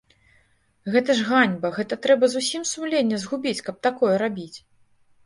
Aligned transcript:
Гэта 0.93 1.15
ж 1.19 1.27
ганьба, 1.27 1.69
гэта 1.75 1.97
трэба 2.05 2.29
зусім 2.37 2.63
сумленне 2.71 3.21
згубіць, 3.25 3.63
каб 3.69 3.79
такое 3.89 4.15
рабіць! 4.23 4.57